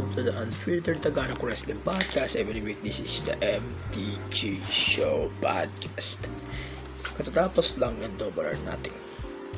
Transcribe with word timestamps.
welcome 0.00 0.16
to 0.16 0.32
the 0.32 0.40
Unfiltered 0.40 1.04
Tagalog 1.04 1.44
Wrestling 1.44 1.76
Podcast. 1.84 2.32
Every 2.32 2.64
week, 2.64 2.80
this 2.80 3.04
is 3.04 3.20
the 3.20 3.36
MTG 3.44 4.56
Show 4.64 5.28
Podcast. 5.44 6.24
Katatapos 7.04 7.76
lang 7.76 8.00
ng 8.00 8.08
double 8.16 8.48
or 8.48 8.56
nothing. 8.64 8.96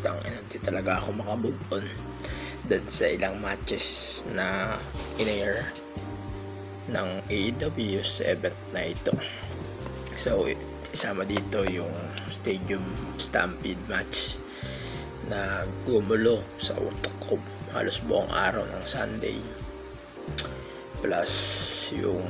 Tangin, 0.02 0.34
hindi 0.34 0.58
talaga 0.58 0.98
ako 0.98 1.22
makamove 1.22 1.54
on 1.70 1.86
dun 2.66 2.82
sa 2.90 3.14
ilang 3.14 3.38
matches 3.38 4.26
na 4.34 4.74
in-air 5.22 5.62
ng 6.90 7.22
AEW 7.30 8.02
sa 8.02 8.34
event 8.34 8.58
na 8.74 8.90
ito. 8.90 9.14
So, 10.18 10.50
isama 10.90 11.22
dito 11.22 11.62
yung 11.70 11.94
Stadium 12.26 12.82
Stampede 13.14 13.78
match 13.86 14.42
na 15.30 15.62
gumulo 15.86 16.42
sa 16.58 16.74
utak 16.82 17.14
ko 17.30 17.38
halos 17.78 18.02
buong 18.02 18.26
araw 18.34 18.66
ng 18.66 18.82
Sunday 18.90 19.38
plus 21.02 21.32
yung 21.98 22.24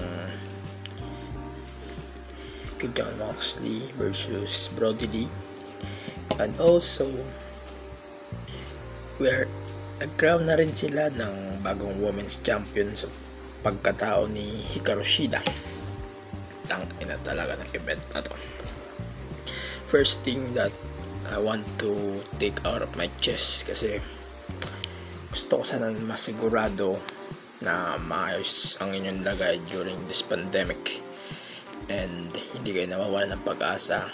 John 2.91 3.15
Moxley 3.23 3.87
versus 3.95 4.67
Brody 4.75 5.07
Lee. 5.07 5.31
And 6.43 6.51
also 6.59 7.07
where 9.23 9.47
nag-crown 10.03 10.51
na 10.51 10.59
rin 10.59 10.75
sila 10.75 11.15
ng 11.15 11.63
bagong 11.63 12.03
women's 12.03 12.43
champion 12.43 12.91
sa 12.99 13.07
pagkatao 13.63 14.27
ni 14.27 14.51
Hikaru 14.75 15.07
Shida. 15.07 15.39
Tang 16.67 16.83
ina 16.99 17.15
talaga 17.23 17.55
ng 17.63 17.71
event 17.79 18.03
na 18.11 18.27
to. 18.27 18.35
First 19.87 20.27
thing 20.27 20.51
that 20.59 20.75
I 21.31 21.39
want 21.39 21.63
to 21.87 22.19
take 22.43 22.59
out 22.67 22.83
of 22.83 22.91
my 22.99 23.07
chest 23.23 23.71
kasi 23.71 24.03
gusto 25.31 25.63
ko 25.63 25.65
sana 25.65 25.95
masigurado 25.95 26.99
na 27.63 27.97
maayos 27.97 28.77
ang 28.83 28.91
inyong 28.93 29.23
lagay 29.23 29.63
during 29.71 29.97
this 30.11 30.21
pandemic. 30.21 31.01
And 31.87 32.31
hindi 32.59 32.71
kayo 32.75 32.91
nawawala 32.91 33.33
ng 33.33 33.47
pag-asa 33.47 34.11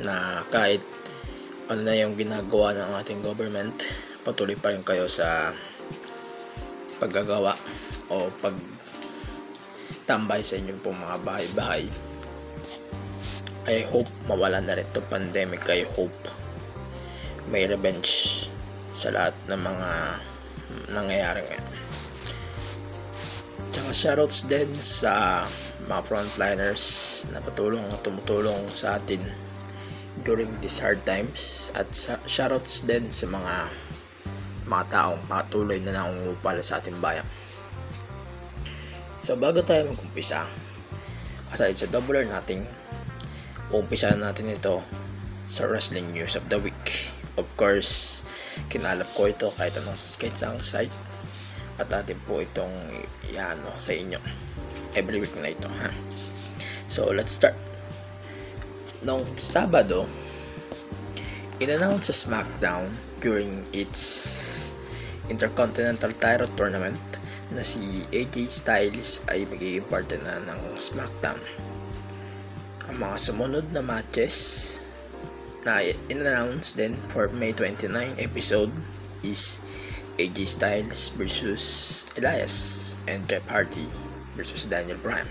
na 0.00 0.44
kahit 0.48 0.80
ano 1.68 1.84
na 1.84 1.94
yung 1.96 2.16
ginagawa 2.16 2.72
ng 2.72 2.90
ating 2.96 3.20
government 3.20 3.84
patuloy 4.28 4.56
pa 4.56 4.72
rin 4.72 4.84
kayo 4.84 5.08
sa 5.08 5.56
paggagawa 7.00 7.56
o 8.12 8.28
pag 8.44 8.52
tambay 10.04 10.40
sa 10.40 10.56
inyong 10.56 10.80
pong 10.80 11.00
mga 11.00 11.16
bahay-bahay. 11.24 11.84
I 13.68 13.84
hope 13.92 14.08
mawala 14.24 14.64
na 14.64 14.80
rin 14.80 14.88
itong 14.88 15.08
pandemic. 15.12 15.64
I 15.68 15.84
hope 15.92 16.16
may 17.52 17.68
revenge 17.68 18.48
sa 18.96 19.12
lahat 19.12 19.36
ng 19.48 19.60
mga 19.60 19.88
nangyayari 20.92 21.40
ngayon. 21.44 21.68
Tsaka 23.68 23.92
shoutouts 23.92 24.48
din 24.48 24.72
sa 24.72 25.44
mga 25.84 26.00
frontliners 26.08 26.84
na 27.32 27.44
patulong 27.44 27.84
at 27.92 28.00
tumutulong 28.00 28.64
sa 28.72 28.96
atin 28.96 29.20
during 30.24 30.48
these 30.64 30.80
hard 30.80 30.98
times 31.04 31.68
at 31.76 31.88
shoutouts 32.24 32.88
din 32.88 33.12
sa 33.12 33.28
mga 33.28 33.54
mga 34.68 34.84
taong 34.92 35.20
patuloy 35.28 35.80
na 35.80 35.96
nangungupala 35.96 36.60
sa 36.64 36.80
ating 36.80 36.96
bayan. 37.00 37.24
So 39.20 39.36
bago 39.36 39.64
tayo 39.64 39.92
mag-umpisa, 39.92 40.44
aside 41.52 41.76
sa 41.76 41.88
double 41.88 42.20
or 42.20 42.28
nothing, 42.28 42.64
umpisa 43.72 44.12
natin 44.16 44.52
ito 44.52 44.80
sa 45.48 45.64
wrestling 45.68 46.12
news 46.12 46.36
of 46.36 46.44
the 46.52 46.60
week. 46.60 47.12
Of 47.40 47.48
course, 47.56 48.24
kinalap 48.68 49.08
ko 49.16 49.28
ito 49.28 49.48
kahit 49.56 49.76
anong 49.80 49.96
sketch 49.96 50.44
ang 50.44 50.60
site 50.60 50.92
at 51.78 51.90
atin 51.94 52.18
po 52.26 52.42
itong 52.42 52.74
iano 53.30 53.70
sa 53.78 53.94
inyo. 53.94 54.18
Every 54.98 55.22
week 55.22 55.34
na 55.38 55.54
ito 55.54 55.70
ha? 55.70 55.90
So 56.90 57.10
let's 57.14 57.38
start. 57.38 57.54
Nung 59.06 59.22
Sabado 59.38 60.04
in-announce 61.62 62.10
sa 62.10 62.14
SmackDown 62.14 62.86
during 63.18 63.66
its 63.74 64.74
Intercontinental 65.28 66.14
Title 66.18 66.50
Tournament 66.54 66.98
na 67.52 67.62
si 67.64 68.04
AJ 68.14 68.48
Styles 68.52 69.24
ay 69.32 69.44
magiging 69.48 69.86
parte 69.88 70.16
na 70.22 70.40
ng 70.44 70.60
SmackDown. 70.78 71.38
Ang 72.88 72.96
mga 72.96 73.16
sumunod 73.20 73.66
na 73.74 73.84
matches 73.84 74.36
na 75.66 75.84
in-announce 76.08 76.78
din 76.78 76.96
for 77.12 77.28
May 77.36 77.52
29 77.52 77.90
episode 78.22 78.72
is 79.20 79.60
AJ 80.18 80.38
Styles 80.58 81.14
versus 81.14 81.62
Elias 82.18 82.98
and 83.06 83.22
Jeff 83.30 83.46
Hardy 83.46 83.86
versus 84.34 84.66
Daniel 84.66 84.98
Bryan. 84.98 85.26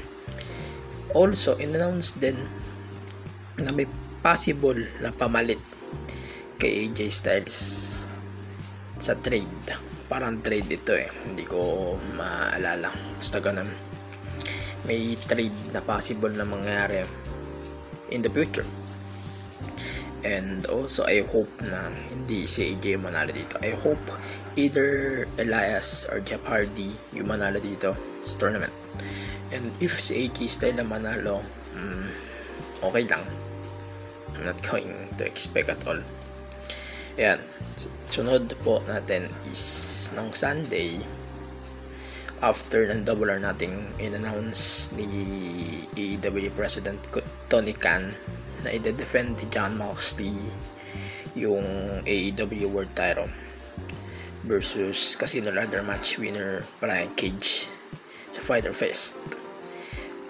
Also, 1.11 1.59
in-announce 1.59 2.15
din 2.15 2.35
na 3.59 3.71
may 3.75 3.87
possible 4.23 4.79
na 5.03 5.11
pamalit 5.11 5.59
kay 6.57 6.87
AJ 6.87 6.99
Styles 7.11 7.57
sa 8.97 9.13
trade. 9.19 9.67
Parang 10.07 10.39
trade 10.39 10.71
ito 10.71 10.95
eh. 10.95 11.11
Hindi 11.27 11.43
ko 11.43 11.93
maalala. 12.15 12.87
Basta 13.19 13.43
ganun. 13.43 13.67
May 14.87 15.19
trade 15.19 15.75
na 15.75 15.83
possible 15.83 16.31
na 16.31 16.47
mangyari 16.47 17.03
in 18.15 18.23
the 18.23 18.31
future 18.31 18.63
And 20.27 20.67
also, 20.67 21.07
I 21.07 21.23
hope 21.23 21.47
na 21.63 21.88
hindi 22.11 22.43
si 22.43 22.75
AJ 22.75 22.99
manalo 22.99 23.31
dito. 23.31 23.55
I 23.63 23.71
hope 23.79 24.03
either 24.59 25.23
Elias 25.39 26.03
or 26.11 26.19
Jeff 26.19 26.43
Hardy 26.43 26.91
yung 27.15 27.31
manalo 27.31 27.63
dito 27.63 27.95
sa 28.19 28.35
tournament. 28.35 28.75
And 29.55 29.71
if 29.79 29.95
si 29.95 30.27
AJ 30.27 30.38
style 30.51 30.75
na 30.75 30.83
manalo, 30.83 31.39
um, 31.79 32.03
okay 32.91 33.07
lang. 33.07 33.23
I'm 34.35 34.51
not 34.51 34.59
going 34.67 34.91
to 35.15 35.23
expect 35.23 35.71
at 35.71 35.79
all. 35.88 36.03
Ayan. 37.15 37.39
Sunod 38.11 38.51
po 38.67 38.83
natin 38.83 39.31
is 39.47 40.11
ng 40.19 40.27
Sunday 40.35 40.99
after 42.45 42.85
ng 42.85 43.01
double 43.01 43.33
or 43.33 43.41
nothing 43.41 43.85
in-announce 43.97 44.93
ni 44.93 45.07
AEW 45.97 46.53
President 46.53 47.01
Tony 47.49 47.73
Khan 47.73 48.13
na 48.61 48.69
i-defend 48.73 49.41
ni 49.41 49.45
John 49.49 49.77
Moxley 49.77 50.33
yung 51.33 51.65
AEW 52.05 52.69
World 52.69 52.93
Title 52.93 53.29
versus 54.45 55.17
Casino 55.17 55.49
Ladder 55.51 55.81
match 55.81 56.17
winner 56.17 56.61
Brian 56.79 57.09
Cage 57.17 57.69
sa 58.31 58.41
Fighter 58.41 58.73
Fest. 58.73 59.17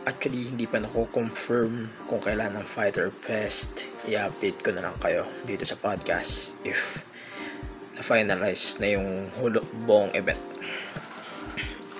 Actually, 0.07 0.47
hindi 0.47 0.63
pa 0.63 0.79
nako-confirm 0.79 1.91
kung 2.07 2.23
kailan 2.23 2.55
ang 2.55 2.63
Fighter 2.63 3.11
Fest. 3.11 3.91
I-update 4.07 4.63
ko 4.63 4.71
na 4.71 4.87
lang 4.87 4.95
kayo 5.03 5.27
dito 5.43 5.67
sa 5.67 5.75
podcast 5.75 6.55
if 6.63 7.03
na-finalize 7.99 8.79
na 8.79 8.95
yung 8.95 9.27
buong 9.83 10.15
event. 10.15 10.39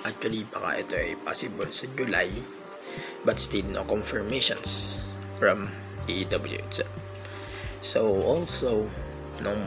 Actually, 0.06 0.46
baka 0.52 0.82
ito 0.82 0.94
ay 0.94 1.18
possible 1.26 1.66
sa 1.70 1.90
July 1.98 2.30
but 3.26 3.40
still 3.42 3.66
no 3.74 3.82
confirmations 3.86 5.02
from 5.38 5.70
AEW 6.06 6.58
itself. 6.62 6.90
So, 7.82 8.10
also, 8.26 8.86
nung 9.42 9.62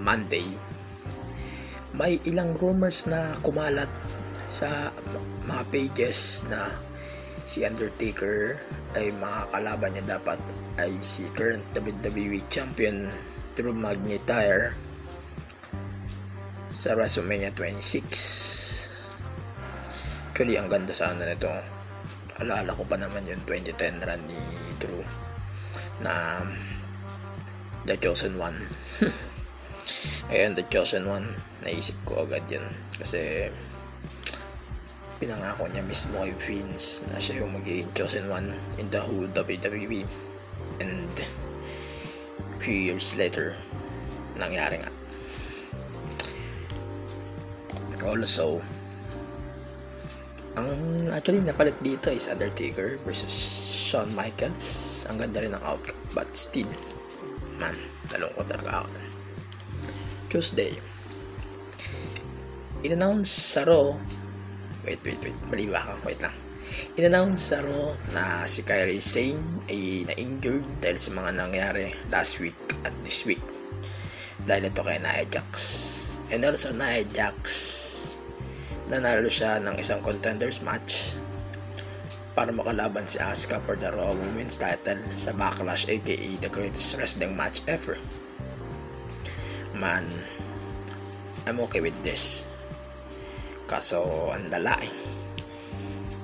Monday, 0.00 0.44
may 1.92 2.16
ilang 2.24 2.56
rumors 2.56 3.04
na 3.04 3.36
kumalat 3.44 3.88
sa 4.48 4.92
mga 5.44 5.62
pages 5.68 6.48
na 6.48 6.68
si 7.44 7.64
Undertaker 7.68 8.56
ay 8.96 9.12
mga 9.12 9.40
kalaban 9.52 9.92
niya 9.96 10.16
dapat 10.16 10.38
ay 10.80 10.92
si 11.00 11.28
current 11.36 11.64
WWE 11.76 12.40
Champion 12.48 13.08
Drew 13.56 13.76
McIntyre 13.76 14.72
sa 16.72 16.96
WrestleMania 16.96 17.52
26. 17.52 18.91
Actually, 20.32 20.56
ang 20.56 20.72
ganda 20.72 20.96
sana 20.96 21.28
nito. 21.28 21.52
Alala 22.40 22.72
ko 22.72 22.88
pa 22.88 22.96
naman 22.96 23.28
yung 23.28 23.44
2010 23.44 24.00
run 24.00 24.22
ni 24.24 24.40
Drew 24.80 25.04
na 26.00 26.40
The 27.84 28.00
Chosen 28.00 28.40
One. 28.40 28.56
Ayan, 30.32 30.56
The 30.56 30.64
Chosen 30.72 31.04
One. 31.04 31.28
Naisip 31.60 32.00
ko 32.08 32.24
agad 32.24 32.48
yun. 32.48 32.64
Kasi 32.96 33.52
pinangako 35.20 35.68
niya 35.68 35.84
mismo 35.84 36.24
kay 36.24 36.32
Vince 36.40 37.04
na 37.12 37.20
siya 37.20 37.44
yung 37.44 37.52
magiging 37.52 37.92
Chosen 37.92 38.32
One 38.32 38.56
in 38.80 38.88
the 38.88 39.04
whole 39.04 39.28
WWE. 39.36 40.08
And 40.80 41.12
few 42.56 42.72
years 42.88 43.20
later, 43.20 43.52
nangyari 44.40 44.80
nga. 44.80 44.92
Also, 48.00 48.64
ang 50.56 50.68
actually 51.12 51.40
napalit 51.40 51.76
dito 51.80 52.12
is 52.12 52.28
Undertaker 52.28 53.00
versus 53.08 53.32
Shawn 53.88 54.12
Michaels. 54.12 55.04
Ang 55.08 55.22
ganda 55.24 55.40
rin 55.40 55.56
ng 55.56 55.64
outcome. 55.64 55.98
But 56.12 56.32
still, 56.36 56.68
man, 57.56 57.76
talungkot 58.12 58.48
talaga 58.48 58.84
ako. 58.84 58.88
Tuesday, 60.32 60.72
in-announce 62.80 63.28
sa 63.28 63.68
Raw 63.68 63.92
Wait, 64.82 64.98
wait, 65.06 65.18
wait. 65.22 65.38
Mali 65.46 65.70
ba 65.70 65.78
ako? 65.78 66.10
Wait 66.10 66.18
lang. 66.18 66.34
In-announce 66.98 67.54
sa 67.54 67.62
Raw 67.62 67.94
na 68.10 68.42
si 68.50 68.66
Kyrie 68.66 68.98
Sane 68.98 69.38
ay 69.70 70.02
na-injured 70.10 70.66
dahil 70.82 70.98
sa 70.98 71.14
mga 71.14 71.30
nangyari 71.38 71.94
last 72.10 72.42
week 72.42 72.58
at 72.82 72.90
this 73.06 73.22
week. 73.22 73.38
Dahil 74.42 74.74
ito 74.74 74.82
kay 74.82 74.98
Nia 74.98 75.22
Jax. 75.30 75.54
And 76.34 76.42
also 76.42 76.74
Nia 76.74 77.06
Jax, 77.14 77.46
nanalo 78.92 79.24
siya 79.24 79.56
ng 79.64 79.80
isang 79.80 80.04
contenders 80.04 80.60
match 80.60 81.16
para 82.36 82.52
makalaban 82.52 83.08
si 83.08 83.16
Asuka 83.16 83.56
for 83.64 83.72
the 83.80 83.88
Raw 83.88 84.12
Women's 84.12 84.60
title 84.60 85.00
sa 85.16 85.32
Backlash 85.32 85.88
aka 85.88 86.28
the 86.44 86.50
greatest 86.52 87.00
wrestling 87.00 87.32
match 87.32 87.64
ever. 87.64 87.96
Man, 89.72 90.04
I'm 91.48 91.56
okay 91.68 91.80
with 91.80 91.96
this. 92.04 92.44
Kaso, 93.64 94.28
ang 94.28 94.52
dala. 94.52 94.76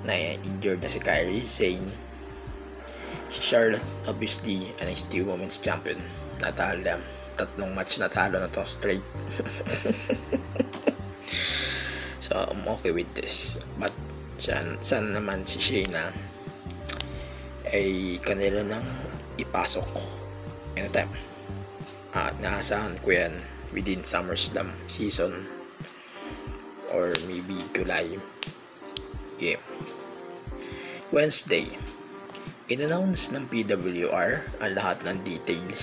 Na-injured 0.04 0.84
na 0.84 0.92
si 0.92 1.00
Kyrie 1.00 1.44
Sane. 1.44 1.88
Si 3.32 3.40
Charlotte, 3.40 3.84
obviously, 4.04 4.68
NXT 4.84 5.24
Women's 5.24 5.56
Champion. 5.56 6.00
Natalo, 6.44 7.00
tatlong 7.40 7.72
match 7.72 7.96
natalo 7.96 8.36
na 8.40 8.52
to 8.52 8.64
straight. 8.68 9.04
so, 12.28 12.44
I'm 12.44 12.68
okay 12.76 12.92
with 12.92 13.08
this. 13.16 13.56
But, 13.80 13.96
san, 14.36 14.76
san 14.84 15.16
naman 15.16 15.48
si 15.48 15.56
Shayna 15.56 16.12
ay 17.72 18.20
kanila 18.20 18.60
nang 18.64 18.84
ipasok 19.40 19.88
anytime. 20.76 21.08
At 22.12 22.36
naasahan 22.44 23.00
ko 23.00 23.16
yan 23.16 23.32
within 23.72 24.04
SummerSlam 24.04 24.72
season 24.88 25.44
or 26.92 27.12
maybe 27.28 27.56
July 27.72 28.08
game. 29.40 29.60
Wednesday, 31.08 31.64
in-announce 32.68 33.32
ng 33.32 33.48
PWR 33.48 34.44
ang 34.60 34.72
lahat 34.76 35.00
ng 35.08 35.16
details 35.24 35.80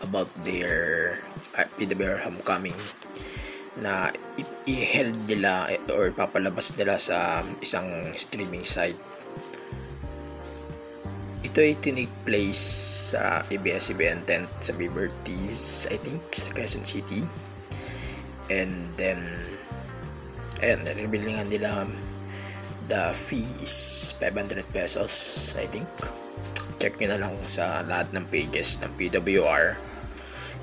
about 0.00 0.28
their 0.44 1.20
uh, 1.56 1.68
PWR 1.76 2.20
homecoming 2.24 2.76
na 3.80 4.08
i-held 4.64 5.16
nila 5.28 5.68
or 5.92 6.08
papalabas 6.08 6.72
nila 6.80 6.96
sa 6.96 7.44
isang 7.60 8.12
streaming 8.16 8.64
site. 8.64 8.96
Ito 11.44 11.60
ay 11.60 11.76
tinake 11.78 12.10
place 12.24 12.64
sa 13.12 13.44
ABS-CBN 13.46 14.24
tent 14.24 14.48
sa 14.58 14.72
Liberties, 14.80 15.86
I 15.92 16.00
think, 16.00 16.24
sa 16.32 16.50
Quezon 16.56 16.82
City. 16.82 17.22
And 18.48 18.88
then, 18.96 19.20
reveal 20.96 21.36
nga 21.36 21.44
nila 21.44 21.70
the 22.88 23.12
fee 23.12 23.48
is 23.60 24.16
500 24.20 24.64
pesos, 24.72 25.12
I 25.60 25.68
think. 25.68 25.88
Check 26.80 26.96
nyo 27.00 27.14
na 27.14 27.20
lang 27.28 27.36
sa 27.44 27.84
lahat 27.84 28.12
ng 28.16 28.24
pages 28.32 28.80
ng 28.80 28.90
PWR. 28.96 29.76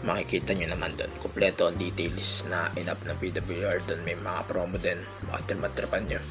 Makikita 0.01 0.57
nyo 0.57 0.67
naman 0.73 0.97
doon. 0.97 1.11
Kompleto 1.21 1.69
ang 1.69 1.77
details 1.77 2.49
na 2.49 2.73
in-up 2.73 2.97
ng 3.05 3.17
PWR 3.21 3.85
doon. 3.85 4.01
May 4.01 4.17
mga 4.17 4.41
promo 4.49 4.81
din. 4.81 4.97
Matrapan 5.29 6.09
nyo. 6.09 6.21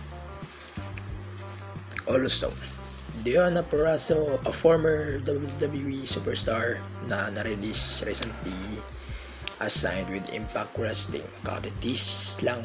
Also, 2.11 2.51
Diana 3.23 3.63
Perazzo, 3.63 4.41
a 4.43 4.53
former 4.53 5.23
WWE 5.23 6.03
superstar 6.03 6.83
na 7.07 7.31
na-release 7.31 8.03
recently 8.09 8.83
assigned 9.61 10.09
with 10.11 10.25
Impact 10.35 10.73
Wrestling. 10.75 11.27
Kakatis 11.47 12.41
lang 12.43 12.65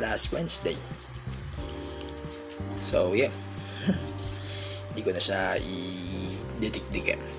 last 0.00 0.32
Wednesday. 0.32 0.78
So, 2.80 3.12
yeah. 3.12 3.34
Hindi 4.92 5.00
ko 5.04 5.10
na 5.12 5.20
siya 5.20 5.60
i-didikdikin. 5.60 7.31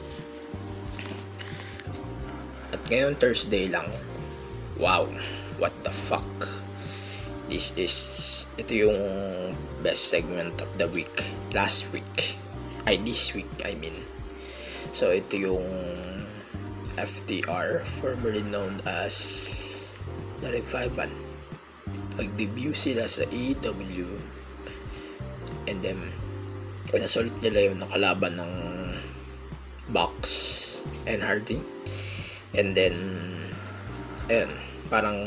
Ngayon, 2.93 3.17
Thursday 3.17 3.65
lang. 3.73 3.89
Wow. 4.77 5.09
What 5.57 5.73
the 5.81 5.89
fuck? 5.89 6.29
This 7.49 7.73
is, 7.73 7.95
ito 8.61 8.85
yung 8.85 9.01
best 9.81 10.13
segment 10.13 10.61
of 10.61 10.69
the 10.77 10.85
week. 10.93 11.25
Last 11.57 11.89
week. 11.89 12.37
Ay, 12.85 13.01
this 13.01 13.33
week, 13.33 13.49
I 13.65 13.73
mean. 13.81 13.97
So, 14.93 15.09
ito 15.09 15.33
yung 15.33 15.65
FTR, 17.01 17.81
formerly 17.81 18.45
known 18.45 18.77
as 18.85 19.97
The 20.45 20.53
Revival 20.53 21.09
nag-debut 22.13 22.77
sila 22.77 23.09
sa 23.09 23.25
AEW 23.25 24.05
and 25.65 25.81
then 25.81 25.97
pinasulit 26.93 27.33
nila 27.41 27.73
yung 27.73 27.81
nakalaban 27.81 28.37
ng 28.37 28.53
Box 29.89 30.21
and 31.09 31.25
Hardy 31.25 31.57
and 32.53 32.77
then 32.77 32.93
ayun 34.29 34.49
parang 34.89 35.17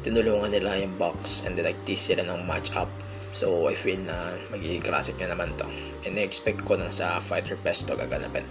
tinulungan 0.00 0.52
nila 0.52 0.80
yung 0.80 0.96
Box 0.96 1.44
and 1.44 1.56
then 1.56 1.68
nag-tease 1.68 2.12
sila 2.12 2.24
ng 2.24 2.48
match 2.48 2.72
up 2.76 2.88
so 3.30 3.68
I 3.70 3.74
feel 3.78 4.00
na 4.02 4.36
magiging 4.50 4.82
classic 4.82 5.16
na 5.22 5.30
naman 5.30 5.54
to. 5.62 5.66
And 6.02 6.18
I-expect 6.18 6.66
ko 6.66 6.74
na 6.76 6.90
sa 6.90 7.22
Fighter 7.22 7.54
Fest 7.54 7.86
to 7.88 7.94
gaganapin. 7.94 8.42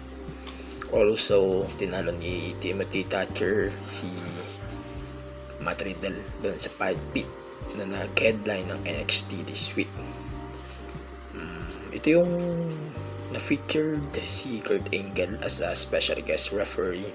Also 0.89 1.67
tinalo 1.77 2.15
ni 2.15 2.55
Timothy 2.63 3.05
Thatcher 3.05 3.69
si 3.85 4.09
Matt 5.59 5.83
Riddle 5.83 6.17
doon 6.39 6.57
sa 6.57 6.71
Fight 6.71 6.97
Pit 7.11 7.27
na 7.77 7.85
nag-headline 7.85 8.71
ng 8.71 8.81
NXT 8.87 9.45
this 9.45 9.75
week. 9.75 9.91
Um, 11.35 11.67
ito 11.93 12.07
yung 12.23 12.33
na-featured 13.33 14.09
si 14.17 14.61
Kurt 14.61 14.89
Angle 14.93 15.37
as 15.45 15.61
a 15.61 15.75
special 15.77 16.17
guest 16.25 16.51
referee. 16.51 17.13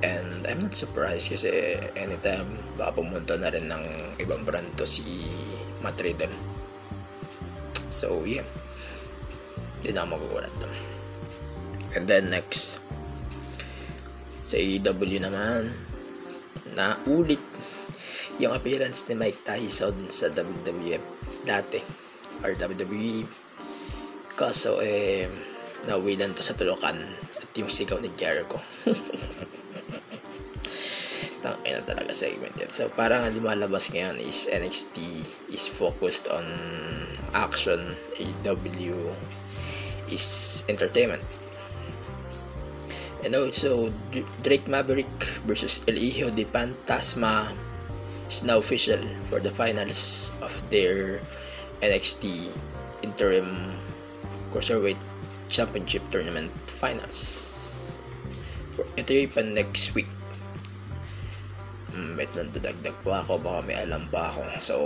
And 0.00 0.48
I'm 0.48 0.64
not 0.64 0.72
surprised 0.72 1.28
kasi 1.28 1.76
anytime 1.94 2.48
baka 2.80 2.98
pumunta 2.98 3.36
na 3.36 3.52
rin 3.52 3.68
ng 3.68 3.84
ibang 4.16 4.48
brand 4.48 4.66
to 4.80 4.88
si 4.88 5.28
Matt 5.84 6.00
Riddle. 6.00 6.32
So, 7.92 8.24
yeah. 8.24 8.46
Hindi 9.80 9.96
na 9.96 10.08
magugulat. 10.08 10.52
And 11.98 12.06
then 12.06 12.30
next, 12.30 12.80
sa 14.46 14.56
AEW 14.56 15.20
naman, 15.20 15.74
na 16.74 16.94
ulit 17.06 17.42
yung 18.38 18.54
appearance 18.56 19.04
ni 19.10 19.18
Mike 19.18 19.42
Tyson 19.44 20.08
sa 20.08 20.30
WWF 20.32 21.02
dati 21.44 21.82
or 22.40 22.56
WWE 22.56 23.26
kaso 24.40 24.80
eh 24.80 25.28
nawilan 25.84 26.32
to 26.32 26.40
sa 26.40 26.56
tulukan 26.56 26.96
at 27.36 27.50
yung 27.60 27.68
sigaw 27.68 28.00
ni 28.00 28.08
Jericho. 28.16 28.56
Tangin 31.44 31.76
na 31.76 31.84
talaga 31.84 32.12
segment 32.16 32.56
yan. 32.56 32.72
So 32.72 32.88
parang 32.88 33.28
ang 33.28 33.36
lumalabas 33.36 33.92
ngayon 33.92 34.16
is 34.16 34.48
NXT 34.48 34.96
is 35.52 35.68
focused 35.68 36.32
on 36.32 36.44
action. 37.36 37.92
AW 38.16 39.12
is 40.08 40.24
entertainment. 40.72 41.20
And 43.20 43.36
also, 43.36 43.92
Drake 44.40 44.64
Maverick 44.64 45.12
versus 45.44 45.84
El 45.84 46.00
Hijo 46.00 46.32
de 46.32 46.48
Fantasma 46.48 47.52
is 48.32 48.40
now 48.48 48.56
official 48.56 49.00
for 49.28 49.44
the 49.44 49.52
finals 49.52 50.32
of 50.40 50.56
their 50.72 51.20
NXT 51.84 52.48
Interim 53.04 53.76
Cruiserweight 54.50 54.98
Championship 55.50 56.02
Tournament 56.10 56.50
Finals. 56.66 57.18
Ito 58.98 59.10
yung 59.10 59.30
pa 59.30 59.42
next 59.42 59.94
week. 59.94 60.10
Hmm, 61.90 62.14
wait, 62.14 62.30
nandadagdag 62.34 62.94
pa 63.02 63.22
ako. 63.22 63.42
Baka 63.42 63.66
may 63.66 63.78
alam 63.78 64.06
pa 64.10 64.30
ako. 64.30 64.42
So, 64.62 64.76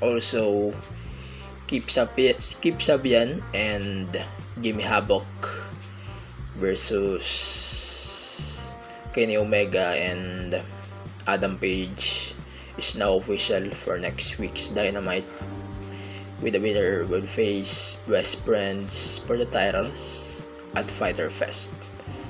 also, 0.00 0.72
Keep, 1.68 1.88
Sabi 1.92 2.32
Keep 2.36 2.82
Sabian 2.82 3.44
and 3.54 4.10
Jimmy 4.58 4.82
Havoc 4.82 5.28
versus 6.58 7.24
Kenny 9.14 9.36
Omega 9.36 9.96
and 9.96 10.58
Adam 11.26 11.56
Page 11.56 12.34
is 12.76 12.96
now 12.96 13.14
official 13.16 13.70
for 13.70 13.98
next 13.98 14.38
week's 14.38 14.68
Dynamite 14.72 15.28
with 16.40 16.56
the 16.56 16.60
winner 16.60 17.04
will 17.06 17.24
face 17.24 18.00
West 18.08 18.44
Friends 18.44 19.20
for 19.28 19.36
the 19.36 19.44
titles 19.48 20.46
at 20.74 20.88
Fighter 20.88 21.28
Fest. 21.28 21.76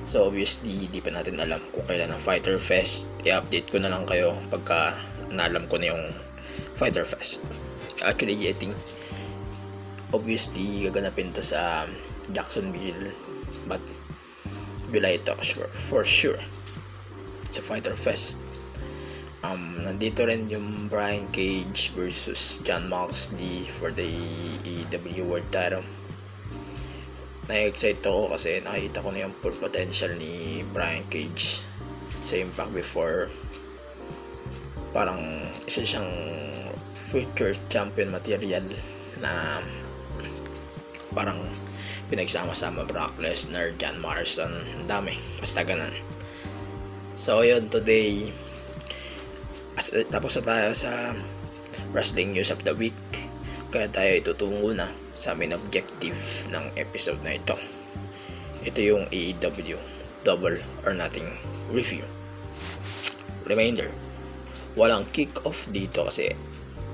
So 0.03 0.27
obviously, 0.27 0.91
di 0.91 0.99
pa 0.99 1.15
natin 1.15 1.39
alam 1.39 1.63
kung 1.71 1.87
kailan 1.87 2.11
ang 2.11 2.19
Fighter 2.19 2.59
Fest. 2.59 3.15
I-update 3.23 3.71
ko 3.71 3.79
na 3.79 3.87
lang 3.87 4.03
kayo 4.03 4.35
pagka 4.51 4.97
nalam 5.31 5.69
ko 5.71 5.79
na 5.79 5.95
yung 5.95 6.03
Fighter 6.75 7.07
Fest. 7.07 7.47
Actually, 8.03 8.49
I 8.49 8.53
think 8.57 8.75
obviously 10.11 10.83
gaganapin 10.83 11.31
to 11.31 11.43
sa 11.43 11.87
Jacksonville 12.35 13.15
but 13.67 13.79
July 14.91 15.15
ito 15.15 15.31
sure, 15.39 15.71
for 15.71 16.03
sure 16.03 16.39
sa 17.47 17.63
Fighter 17.63 17.95
Fest 17.95 18.43
Um, 19.41 19.81
nandito 19.89 20.21
rin 20.29 20.45
yung 20.53 20.85
Brian 20.85 21.25
Cage 21.33 21.89
versus 21.97 22.61
John 22.61 22.85
Moxley 22.93 23.65
for 23.65 23.89
the 23.89 24.05
AEW 24.61 25.25
World 25.25 25.49
Title. 25.49 25.81
Na-excite 27.49 28.05
ako 28.05 28.37
kasi 28.37 28.61
nakita 28.61 29.01
ko 29.01 29.09
na 29.09 29.25
yung 29.25 29.33
full 29.41 29.57
potential 29.57 30.13
ni 30.13 30.61
Brian 30.69 31.01
Cage 31.09 31.65
sa 32.21 32.37
Impact 32.37 32.69
before. 32.69 33.33
Parang 34.93 35.49
isa 35.65 35.89
siyang 35.89 36.11
future 36.93 37.57
champion 37.73 38.13
material 38.13 38.63
na 39.25 39.57
parang 41.17 41.41
pinagsama-sama 42.13 42.85
Brock 42.85 43.17
Lesnar, 43.17 43.73
John 43.81 43.97
Morrison, 44.05 44.51
ang 44.51 44.85
dami, 44.85 45.17
basta 45.41 45.65
ganun. 45.65 45.95
So 47.17 47.41
yun, 47.41 47.73
today, 47.73 48.29
as, 49.75 49.93
tapos 50.11 50.39
na 50.39 50.43
tayo 50.43 50.69
sa 50.75 51.15
Wrestling 51.95 52.35
News 52.35 52.51
of 52.51 52.63
the 52.67 52.75
Week, 52.75 52.95
kaya 53.71 53.87
tayo 53.87 54.19
itutungo 54.19 54.75
na 54.75 54.87
sa 55.15 55.31
main 55.31 55.55
objective 55.55 56.17
ng 56.51 56.75
episode 56.75 57.19
na 57.23 57.39
ito. 57.39 57.55
Ito 58.67 58.79
yung 58.79 59.03
AEW 59.09 59.79
Double 60.21 60.59
or 60.85 60.93
Nothing 60.93 61.27
Review. 61.71 62.05
Reminder, 63.47 63.89
walang 64.77 65.07
kick-off 65.11 65.65
dito 65.73 66.05
kasi 66.05 66.31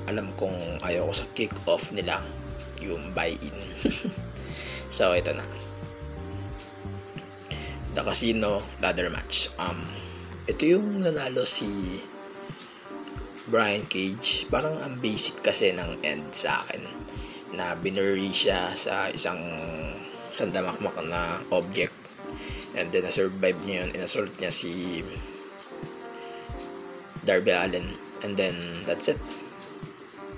alam 0.08 0.32
kong 0.40 0.80
ayaw 0.88 1.12
ko 1.12 1.14
sa 1.14 1.26
kick-off 1.36 1.92
nila 1.92 2.24
yung 2.80 3.12
buy-in. 3.12 3.58
so, 4.94 5.12
ito 5.12 5.36
na. 5.36 5.44
The 7.98 8.06
Casino 8.06 8.62
Ladder 8.80 9.10
Match. 9.10 9.52
Um, 9.58 9.82
ito 10.48 10.64
yung 10.64 11.04
nanalo 11.04 11.44
si 11.44 12.00
Brian 13.48 13.88
Cage. 13.88 14.48
Parang 14.52 14.76
ang 14.84 15.00
basic 15.00 15.40
kasi 15.44 15.72
ng 15.72 16.04
end 16.04 16.28
sa 16.36 16.64
akin. 16.64 16.84
Na 17.56 17.74
binuri 17.80 18.32
siya 18.32 18.76
sa 18.76 19.08
isang 19.08 19.40
sandamakmak 20.36 20.96
na 21.08 21.40
object. 21.56 21.96
And 22.78 22.92
then, 22.94 23.08
na-survive 23.08 23.58
niya 23.66 23.88
yun. 23.88 23.90
Inassault 23.98 24.36
niya 24.38 24.54
si 24.54 25.02
Darby 27.26 27.56
Allen. 27.56 27.96
And 28.22 28.38
then, 28.38 28.56
that's 28.86 29.10
it. 29.10 29.18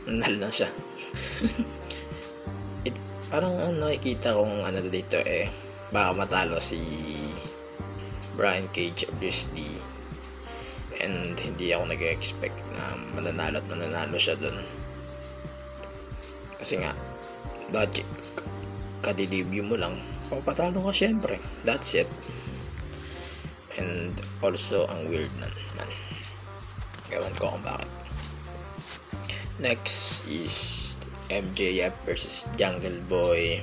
Nanalo 0.07 0.47
na 0.47 0.49
siya. 0.53 0.69
It, 2.87 2.95
parang 3.27 3.59
ano, 3.59 3.91
nakikita 3.91 4.39
kong 4.39 4.63
ano 4.63 4.79
dito 4.87 5.19
eh, 5.19 5.51
baka 5.91 6.15
matalo 6.15 6.63
si 6.63 6.79
Brian 8.39 8.71
Cage 8.71 9.03
obviously. 9.11 9.67
And 11.03 11.35
hindi 11.35 11.75
ako 11.75 11.91
nag-expect 11.91 12.55
na 12.79 12.95
mananalo 13.12 13.59
at 13.59 13.67
mananalo 13.67 14.15
siya 14.15 14.39
dun. 14.39 14.55
Kasi 16.55 16.79
nga, 16.79 16.95
logic. 17.75 18.07
Kadidebut 19.03 19.67
mo 19.67 19.75
lang, 19.75 20.00
papatalo 20.31 20.79
ka 20.88 20.95
syempre. 20.95 21.36
That's 21.67 21.91
it. 22.00 22.07
And 23.75 24.15
also, 24.39 24.88
ang 24.88 25.07
weird 25.12 25.31
na 25.39 25.51
man. 25.75 25.91
Ewan 27.12 27.33
ko 27.36 27.55
kung 27.55 27.63
bakit. 27.63 27.91
Next 29.59 30.24
is 30.31 30.95
MJF 31.27 31.91
versus 32.07 32.48
Jungle 32.55 33.00
Boy. 33.12 33.59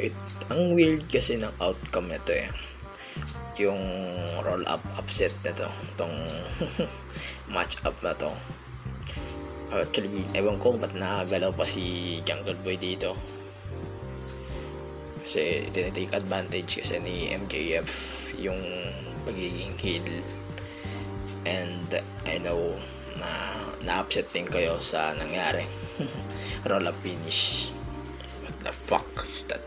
It, 0.00 0.16
ang 0.48 0.72
weird 0.72 1.04
kasi 1.08 1.36
ng 1.36 1.52
outcome 1.60 2.12
nito 2.12 2.32
eh. 2.32 2.48
Yung 3.58 3.82
roll 4.42 4.66
up 4.66 4.82
upset 4.98 5.30
na 5.46 5.54
to. 5.54 5.68
Itong 5.94 6.16
match 7.54 7.78
up 7.86 7.94
na 8.02 8.14
to. 8.18 8.30
Actually, 9.74 10.22
ewan 10.38 10.58
ko 10.62 10.78
ba't 10.78 10.94
nakagalaw 10.94 11.50
pa 11.50 11.66
si 11.66 12.18
Jungle 12.22 12.58
Boy 12.62 12.78
dito. 12.78 13.14
Kasi 15.24 15.66
tinitake 15.72 16.12
advantage 16.12 16.84
kasi 16.84 17.00
ni 17.00 17.32
MJF 17.32 17.88
yung 18.38 18.60
pagiging 19.24 19.74
heel. 19.80 20.06
And 21.48 21.88
I 22.28 22.38
know 22.40 22.76
na 23.18 23.30
na-upset 23.84 24.32
din 24.32 24.48
kayo 24.48 24.80
sa 24.80 25.12
nangyari. 25.14 25.64
Roll 26.68 26.88
up 26.88 26.96
finish. 27.04 27.70
What 28.42 28.56
the 28.64 28.72
fuck 28.72 29.06
is 29.22 29.44
that? 29.52 29.62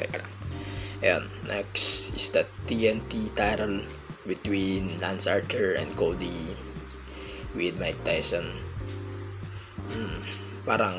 Teka 0.00 0.18
lang. 0.18 0.43
Ayan, 1.02 1.26
next 1.50 2.14
is 2.14 2.30
the 2.30 2.46
TNT 2.70 3.34
title 3.34 3.82
between 4.30 4.94
Lance 5.02 5.26
Archer 5.26 5.74
and 5.74 5.90
Cody 5.98 6.54
with 7.58 7.74
Mike 7.82 7.98
Tyson. 8.06 8.46
Hmm, 9.90 10.22
parang 10.62 10.94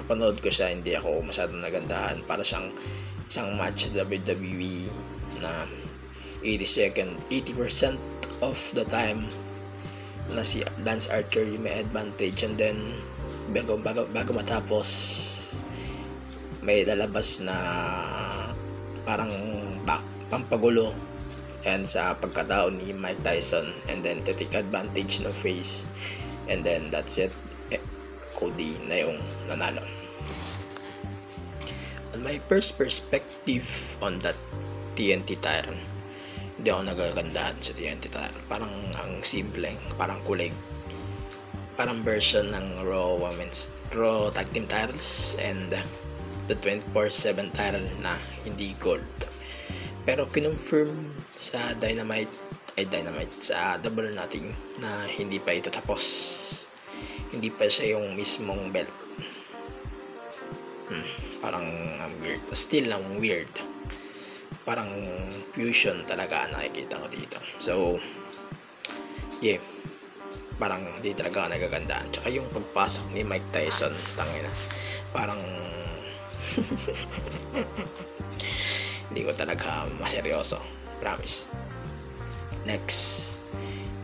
napanood 0.00 0.40
ko 0.40 0.48
siya, 0.48 0.72
hindi 0.72 0.96
ako 0.96 1.20
masyadong 1.20 1.60
nagandahan. 1.60 2.24
Para 2.24 2.40
siyang 2.40 2.72
isang 3.28 3.60
match 3.60 3.92
sa 3.92 4.08
WWE 4.08 4.88
na 5.44 5.68
80 6.40 6.64
second, 6.64 7.10
80% 7.28 8.00
of 8.40 8.56
the 8.72 8.88
time 8.88 9.28
na 10.32 10.40
si 10.40 10.64
Lance 10.80 11.12
Archer 11.12 11.44
yung 11.44 11.68
may 11.68 11.76
advantage 11.76 12.40
and 12.40 12.56
then 12.56 12.76
bago, 13.52 13.76
bago, 13.78 14.08
bago 14.10 14.32
matapos 14.32 14.88
may 16.66 16.82
lalabas 16.82 17.44
na 17.46 17.54
parang 19.06 19.30
back, 19.86 20.02
pampagulo 20.28 20.90
and 21.62 21.86
sa 21.86 22.18
pagkatao 22.18 22.74
ni 22.74 22.90
Mike 22.90 23.22
Tyson 23.22 23.70
and 23.86 24.02
then 24.02 24.20
to 24.26 24.34
take 24.34 24.54
advantage 24.58 25.22
ng 25.22 25.30
face 25.30 25.86
and 26.50 26.66
then 26.66 26.90
that's 26.90 27.18
it 27.22 27.30
eh, 27.70 27.82
Cody 28.34 28.74
na 28.90 29.06
yung 29.06 29.18
nanalo 29.46 29.82
on 32.14 32.20
my 32.22 32.38
first 32.50 32.74
perspective 32.74 33.66
on 34.02 34.18
that 34.22 34.36
TNT 34.98 35.38
title 35.38 35.78
hindi 36.56 36.72
ako 36.72 36.82
nagagandahan 36.88 37.56
sa 37.60 37.76
TNT 37.76 38.08
title. 38.08 38.42
Parang 38.48 38.72
ang 38.96 39.20
simple, 39.20 39.68
parang 40.00 40.16
kulig. 40.24 40.56
Parang 41.76 42.00
version 42.00 42.48
ng 42.48 42.88
Raw 42.88 43.12
Women's 43.12 43.68
Raw 43.92 44.32
Tag 44.32 44.48
Team 44.56 44.64
titles 44.64 45.36
and 45.36 45.68
the 46.46 46.56
24/7 46.62 47.52
title 47.54 47.86
na 48.02 48.14
hindi 48.46 48.74
gold. 48.78 49.04
Pero 50.06 50.26
kinonfirm 50.30 50.94
sa 51.34 51.74
Dynamite 51.78 52.30
ay 52.78 52.86
Dynamite 52.86 53.34
sa 53.42 53.76
Double 53.82 54.14
Nothing 54.14 54.54
na 54.82 55.06
hindi 55.10 55.42
pa 55.42 55.54
ito 55.54 55.70
tapos. 55.70 56.02
Hindi 57.34 57.52
pa 57.52 57.68
siya 57.68 57.98
yung 57.98 58.16
mismong 58.16 58.72
belt. 58.72 58.92
Hmm, 60.86 61.08
parang 61.42 61.66
um, 62.00 62.12
weird. 62.22 62.40
Still 62.54 62.88
lang 62.88 63.02
weird 63.18 63.50
parang 64.66 64.90
fusion 65.54 66.02
talaga 66.10 66.50
nakikita 66.50 66.98
ko 66.98 67.06
dito. 67.06 67.38
So, 67.62 68.02
yeah. 69.38 69.62
Parang 70.58 70.82
hindi 70.98 71.14
talaga 71.14 71.46
nagagandaan. 71.46 72.10
Tsaka 72.10 72.34
yung 72.34 72.50
pagpasok 72.50 73.14
ni 73.14 73.22
Mike 73.22 73.46
Tyson, 73.54 73.94
tangina. 74.18 74.50
Parang 75.14 75.38
hindi 79.10 79.20
ko 79.26 79.32
talaga 79.32 79.88
maseryoso. 79.98 80.60
Promise. 81.00 81.50
Next 82.66 83.34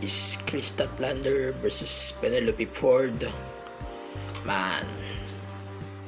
is 0.02 0.38
Chris 0.46 0.74
Statlander 0.74 1.54
versus 1.62 2.14
Penelope 2.20 2.66
Ford. 2.74 3.14
Man, 4.42 4.86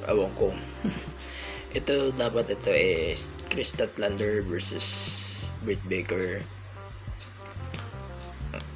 awang 0.07 0.31
ko. 0.35 0.51
ito 1.77 2.11
dapat 2.15 2.51
ito 2.51 2.71
is 2.71 3.31
Chris 3.51 3.75
Statlander 3.75 4.43
versus 4.43 4.87
Britt 5.63 5.81
Baker. 5.87 6.43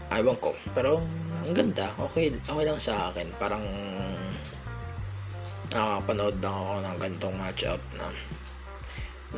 Aywan 0.10 0.38
ko. 0.42 0.58
Pero 0.74 1.00
ang 1.46 1.56
ganda. 1.56 1.94
Okay, 2.12 2.34
okay 2.36 2.66
lang 2.66 2.82
sa 2.82 3.14
akin. 3.14 3.30
Parang 3.38 3.64
nakakapanood 5.70 6.36
lang 6.42 6.56
ako 6.56 6.76
ng 6.82 6.98
gantong 6.98 7.36
matchup 7.38 7.82
na 7.98 8.08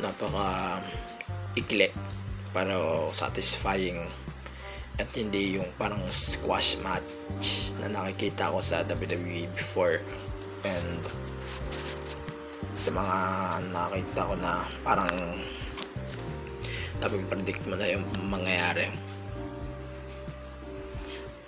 napaka 0.00 0.80
ikli 1.52 1.92
pero 2.56 3.08
satisfying 3.12 4.08
at 5.00 5.08
hindi 5.16 5.56
yung 5.56 5.68
parang 5.80 6.04
squash 6.12 6.76
match 6.84 7.72
na 7.80 7.88
nakikita 7.88 8.52
ko 8.52 8.60
sa 8.60 8.84
WWE 8.84 9.48
before. 9.56 10.04
And 10.68 11.00
sa 12.76 12.92
mga 12.92 13.18
nakita 13.72 14.20
ko 14.28 14.34
na 14.36 14.62
parang 14.84 15.12
napag-predict 17.00 17.64
mo 17.66 17.74
na 17.80 17.88
yung 17.88 18.04
mangyayari 18.28 18.92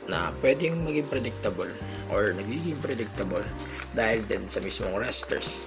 na 0.09 0.33
pwedeng 0.45 0.85
maging 0.85 1.09
predictable 1.09 1.71
or 2.13 2.37
nagiging 2.37 2.77
predictable 2.81 3.43
dahil 3.97 4.21
din 4.29 4.45
sa 4.47 4.61
mismong 4.61 5.01
wrestlers. 5.01 5.65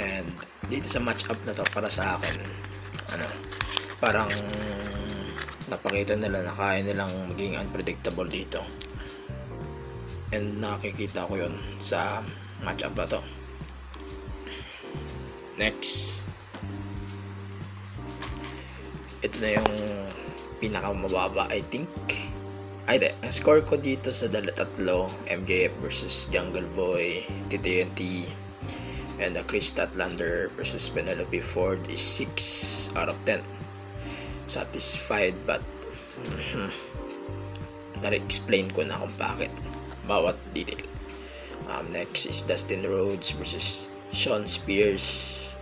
And 0.00 0.28
dito 0.72 0.88
sa 0.88 1.04
match 1.04 1.28
up 1.28 1.36
na 1.44 1.52
to 1.52 1.66
para 1.74 1.92
sa 1.92 2.16
akin 2.16 2.36
ano 3.12 3.28
parang 4.00 4.30
napakita 5.68 6.16
nila 6.16 6.44
na 6.44 6.54
kaya 6.56 6.80
nilang 6.80 7.12
maging 7.32 7.60
unpredictable 7.60 8.28
dito. 8.28 8.64
And 10.32 10.56
nakikita 10.60 11.28
ko 11.28 11.36
yun 11.36 11.54
sa 11.76 12.24
matchup 12.64 12.96
na 12.96 13.04
to. 13.04 13.20
Next. 15.60 16.24
Ito 19.20 19.36
na 19.38 19.50
yung 19.60 19.72
pinakamababa 20.58 21.52
I 21.52 21.60
think 21.68 21.90
ay 22.90 22.98
de, 22.98 23.14
ang 23.22 23.30
score 23.30 23.62
ko 23.62 23.78
dito 23.78 24.10
sa 24.10 24.26
dala 24.26 24.50
tatlo 24.50 25.06
MJF 25.30 25.70
versus 25.78 26.26
Jungle 26.30 26.66
Boy 26.74 27.22
TTNT 27.52 28.26
and 29.22 29.38
the 29.38 29.44
Chris 29.46 29.70
Statlander 29.70 30.50
versus 30.58 30.90
Penelope 30.90 31.42
Ford 31.46 31.78
is 31.86 32.02
6 32.02 32.98
out 32.98 33.06
of 33.06 33.18
10 33.24 33.38
satisfied 34.50 35.38
but 35.46 35.62
na-explain 38.02 38.66
ko 38.74 38.82
na 38.82 38.98
kung 38.98 39.14
bakit. 39.16 39.52
Bawat 40.10 40.34
detail. 40.50 40.82
Um, 41.70 41.88
next 41.94 42.26
is 42.26 42.42
Dustin 42.42 42.82
Rhodes 42.82 43.30
versus 43.38 43.86
Sean 44.10 44.44
Spears. 44.44 45.56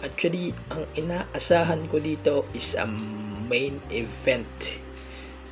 Actually 0.00 0.54
ang 0.72 0.86
inaasahan 0.96 1.84
ko 1.90 1.98
dito 2.00 2.46
is 2.54 2.78
a 2.78 2.86
main 3.50 3.82
event 3.90 4.48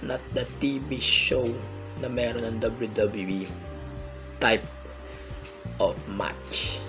not 0.03 0.23
the 0.35 0.47
TV 0.63 0.99
show 0.99 1.45
na 1.99 2.07
meron 2.07 2.47
ng 2.47 2.57
WWE 2.63 3.47
type 4.39 4.65
of 5.83 5.99
match. 6.15 6.83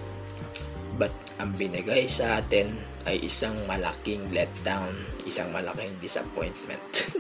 But 1.00 1.14
ang 1.42 1.56
binigay 1.56 2.06
sa 2.06 2.44
atin 2.44 2.76
ay 3.08 3.24
isang 3.24 3.56
malaking 3.66 4.30
letdown 4.36 4.92
isang 5.30 5.54
malaking 5.54 5.94
disappointment. 6.02 6.82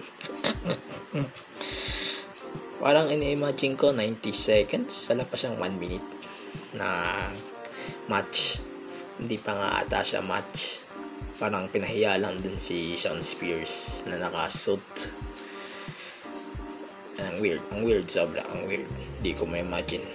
Parang 2.83 3.11
ini-imagine 3.13 3.77
ko 3.77 3.93
90 3.93 4.33
seconds 4.33 4.91
sala 4.95 5.27
pa 5.29 5.37
siyang 5.37 5.61
1 5.61 5.77
minute 5.77 6.05
na 6.73 7.05
match. 8.09 8.65
Hindi 9.21 9.37
pa 9.37 9.53
nga 9.53 9.69
ata 9.83 10.01
siya 10.01 10.25
match. 10.25 10.89
Parang 11.37 11.69
pinahiya 11.69 12.17
lang 12.19 12.41
dun 12.41 12.57
si 12.57 12.97
Sean 12.97 13.21
Spears 13.21 14.07
na 14.09 14.17
naka-suit 14.17 15.13
ang 17.23 17.37
weird 17.43 17.63
ang 17.75 17.81
weird 17.83 18.07
sobra 18.07 18.43
ang 18.55 18.63
weird. 18.65 18.87
Hindi 19.19 19.31
ko 19.35 19.43
ma-imagine. 19.43 20.05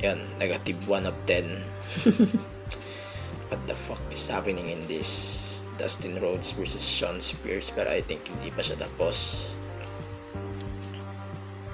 Yan 0.00 0.20
negative 0.40 0.80
1 0.88 1.08
of 1.08 1.16
10 1.28 1.62
what 3.54 3.60
the 3.70 3.74
fuck 3.76 4.00
is 4.10 4.26
happening 4.26 4.70
in 4.70 4.80
this 4.90 5.62
Dustin 5.78 6.18
Rhodes 6.18 6.50
versus 6.52 6.82
Sean 6.82 7.20
Spears? 7.20 7.70
Pero 7.70 7.90
I 7.90 8.02
think 8.02 8.26
hindi 8.26 8.50
pa 8.50 8.66
siya 8.66 8.80
tapos. 8.80 9.54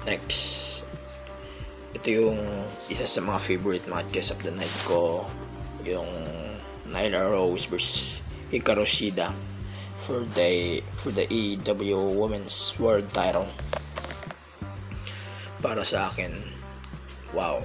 Next. 0.05 0.83
Ito 1.97 2.07
yung 2.07 2.39
isa 2.89 3.05
sa 3.05 3.21
mga 3.21 3.39
favorite 3.41 3.85
matches 3.89 4.29
of 4.29 4.41
the 4.45 4.53
night 4.53 4.77
ko. 4.85 5.25
Yung 5.85 6.09
Nyla 6.91 7.33
Rose 7.33 7.65
versus 7.65 8.21
Hikaru 8.51 8.85
Shida 8.85 9.31
for 10.01 10.25
the 10.33 10.81
for 10.97 11.13
the 11.13 11.29
AEW 11.29 12.17
Women's 12.17 12.73
World 12.81 13.05
Title 13.13 13.45
para 15.61 15.85
sa 15.85 16.09
akin. 16.09 16.33
Wow. 17.31 17.63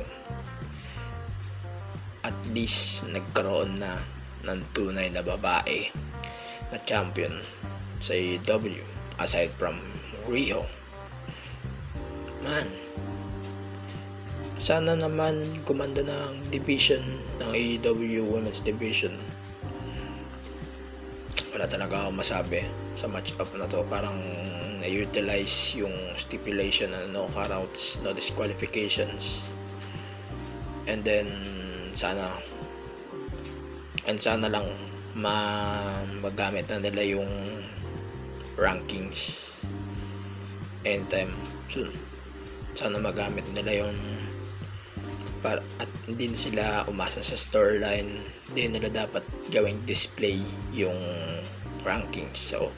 At 2.23 2.37
least 2.53 3.09
nagkaroon 3.11 3.81
na 3.81 3.99
ng 4.47 4.63
tunay 4.77 5.11
na 5.11 5.25
babae 5.27 5.91
na 6.71 6.79
champion 6.87 7.33
sa 7.99 8.15
AEW 8.15 8.85
aside 9.19 9.51
from 9.57 9.81
Rio 10.29 10.69
man 12.47 12.69
sana 14.57 14.95
naman 14.97 15.43
kumanda 15.67 16.01
ng 16.07 16.53
division 16.55 17.03
ng 17.43 17.51
AEW 17.53 18.25
Women's 18.25 18.63
Division 18.63 19.13
wala 21.57 21.65
talaga 21.65 22.05
ako 22.05 22.21
masabi 22.21 22.61
sa 23.01 23.09
match-up 23.09 23.49
na 23.57 23.65
to. 23.65 23.81
Parang 23.89 24.21
na-utilize 24.85 25.81
yung 25.81 25.97
stipulation 26.13 26.93
na 26.93 27.09
no 27.09 27.33
countouts, 27.33 28.05
no 28.05 28.13
disqualifications. 28.13 29.49
And 30.85 31.01
then 31.01 31.33
sana 31.97 32.29
and 34.05 34.21
sana 34.21 34.53
lang 34.53 34.69
ma 35.17 35.33
magamit 36.21 36.69
na 36.69 36.77
nila 36.77 37.17
yung 37.17 37.33
rankings. 38.61 39.65
Anytime 40.85 41.33
soon. 41.73 41.89
Sana 42.77 43.01
magamit 43.01 43.49
nila 43.57 43.89
yung 43.89 43.97
para 45.43 45.61
at 45.83 45.91
hindi 46.07 46.31
na 46.33 46.39
sila 46.39 46.65
umasa 46.89 47.21
sa 47.21 47.37
storyline. 47.37 48.21
Hindi 48.53 48.79
nila 48.79 49.07
dapat 49.07 49.25
gawing 49.51 49.83
display 49.85 50.41
yung 50.73 50.97
rankings. 51.83 52.39
So 52.39 52.71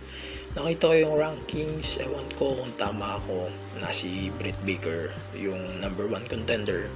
nakita 0.57 0.91
ko 0.91 0.95
yung 0.97 1.15
rankings. 1.17 2.01
Ewan 2.03 2.29
ko 2.35 2.59
kung 2.59 2.73
tama 2.81 3.21
ako 3.21 3.53
na 3.79 3.93
si 3.93 4.33
Britt 4.41 4.59
Baker 4.67 5.13
yung 5.37 5.61
number 5.79 6.09
one 6.09 6.25
contender. 6.27 6.91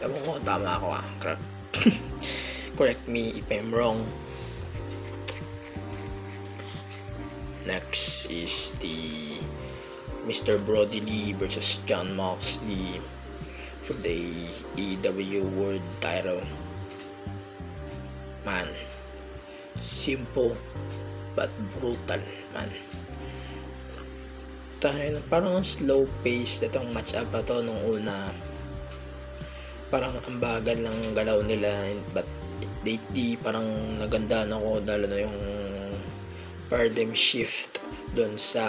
Ewan 0.00 0.18
ko 0.24 0.38
kung 0.38 0.46
tama 0.48 0.68
ako 0.76 0.88
ah. 0.98 1.06
Correct, 1.20 1.44
correct 2.78 3.04
me 3.06 3.38
if 3.38 3.46
I'm 3.52 3.70
wrong. 3.70 4.02
Next 7.62 8.26
is 8.34 8.74
the 8.82 9.38
Mr. 10.26 10.58
Brody 10.58 10.98
Lee 10.98 11.30
versus 11.34 11.78
John 11.86 12.14
Moxley 12.18 12.98
for 13.82 13.98
the 14.06 14.30
EW 14.78 15.42
World 15.58 15.82
title. 15.98 16.38
Man, 18.46 18.70
simple 19.82 20.54
but 21.34 21.50
brutal, 21.74 22.22
man. 22.54 22.70
Tayo, 24.78 25.18
parang 25.26 25.62
slow 25.66 26.06
pace 26.22 26.62
itong 26.62 26.90
match 26.94 27.14
up 27.18 27.30
to 27.46 27.62
nung 27.62 27.82
una. 27.86 28.30
Parang 29.90 30.14
ang 30.26 30.38
bagal 30.38 30.78
ng 30.78 30.98
galaw 31.14 31.42
nila 31.42 31.90
but 32.14 32.26
lately 32.86 33.38
parang 33.38 33.66
naganda 33.98 34.42
na 34.46 34.58
ako 34.58 34.82
dahil 34.82 35.06
na 35.06 35.18
yung 35.22 35.38
paradigm 36.66 37.14
shift 37.14 37.82
doon 38.18 38.34
sa 38.34 38.66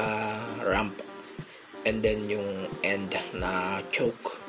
ramp 0.61 0.93
and 1.89 2.05
then 2.05 2.21
yung 2.29 2.69
end 2.85 3.17
na 3.33 3.81
choke 3.89 4.42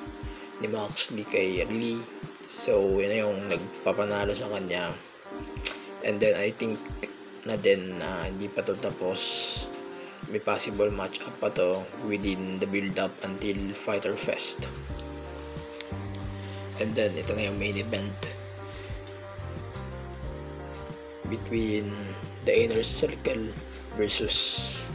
ni 0.65 0.73
Moxley 0.73 1.29
kay 1.29 1.61
Lee. 1.69 2.01
So 2.49 2.97
yun 2.97 3.13
na 3.13 3.17
yung 3.29 3.39
nagpapanalo 3.53 4.33
sa 4.33 4.49
kanya. 4.49 4.97
And 6.01 6.17
then 6.17 6.41
I 6.41 6.57
think 6.57 6.81
na 7.45 7.61
din 7.61 8.01
na 8.01 8.09
uh, 8.09 8.33
hindi 8.33 8.49
pa 8.49 8.65
to 8.65 8.73
tapos. 8.81 9.21
May 10.33 10.41
possible 10.41 10.89
match 10.89 11.21
up 11.21 11.37
pa 11.37 11.53
to 11.53 11.85
within 12.09 12.57
the 12.57 12.65
build 12.65 12.97
up 12.97 13.13
until 13.29 13.61
Fighter 13.77 14.17
Fest. 14.17 14.65
And 16.81 16.97
then 16.97 17.13
ito 17.13 17.37
na 17.37 17.53
yung 17.53 17.61
main 17.61 17.77
event. 17.77 18.17
Between 21.29 21.93
the 22.49 22.57
inner 22.57 22.81
circle 22.81 23.53
versus 24.01 24.89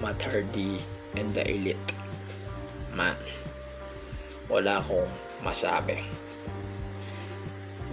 Matt 0.00 0.16
Hardy 0.24 0.80
and 1.20 1.28
the 1.36 1.44
elite 1.44 1.92
man 2.96 3.20
wala 4.50 4.82
akong 4.82 5.06
masabi. 5.46 6.02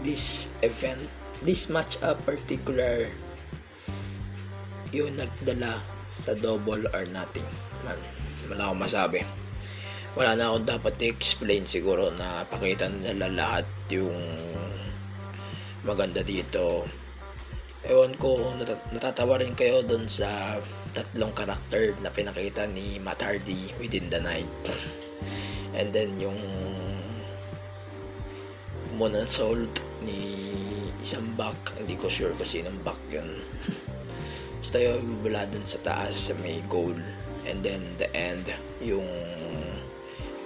This 0.01 0.51
event 0.65 1.05
this 1.45 1.69
match 1.69 2.01
up 2.01 2.17
particular 2.25 3.05
yung 4.89 5.13
nagdala 5.13 5.77
sa 6.09 6.33
double 6.33 6.81
or 6.91 7.03
nothing. 7.13 7.45
Man 7.85 7.99
wala 8.49 8.73
akong 8.73 8.81
masabi. 8.81 9.21
Wala 10.17 10.33
na 10.33 10.49
akong 10.49 10.65
dapat 10.65 10.93
i-explain 10.97 11.69
siguro 11.69 12.09
na 12.17 12.41
pakita 12.49 12.89
nila 12.89 13.29
lahat 13.29 13.67
yung 13.93 14.17
maganda 15.85 16.25
dito. 16.25 16.89
Ewan 17.85 18.17
ko 18.17 18.51
nat- 18.57 18.89
natatawa 18.91 19.37
rin 19.37 19.53
kayo 19.53 19.85
doon 19.85 20.09
sa 20.09 20.57
tatlong 20.97 21.31
karakter 21.37 21.93
na 22.01 22.09
pinakita 22.09 22.65
ni 22.65 22.97
Matt 22.97 23.21
Hardy 23.21 23.69
within 23.77 24.09
the 24.09 24.17
night 24.17 24.49
and 25.77 25.93
then 25.93 26.13
yung 26.17 26.37
Mona 28.97 29.29
Salt 29.29 29.85
ni 30.01 30.41
isang 31.05 31.29
back. 31.37 31.55
Hindi 31.77 31.95
ko 32.01 32.09
sure 32.09 32.33
kung 32.33 32.49
sinong 32.49 32.81
back 32.81 32.97
yun. 33.13 33.29
Basta 34.61 34.81
yung 34.81 35.21
wala 35.21 35.45
dun 35.47 35.63
sa 35.69 35.77
taas 35.85 36.17
sa 36.29 36.33
may 36.41 36.59
goal. 36.65 36.97
And 37.47 37.61
then 37.63 37.85
the 38.01 38.09
end 38.11 38.49
yung 38.81 39.07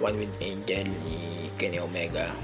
One 0.02 0.18
with 0.18 0.34
Angel 0.42 0.90
ni 1.06 1.46
Kenny 1.56 1.78
Omega. 1.78 2.34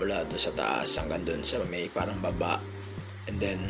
Mula 0.00 0.24
dun 0.24 0.40
sa 0.40 0.50
taas 0.56 0.88
hanggang 0.96 1.22
dun 1.22 1.44
sa 1.44 1.60
may 1.68 1.86
parang 1.92 2.16
baba. 2.18 2.58
And 3.28 3.36
then 3.36 3.60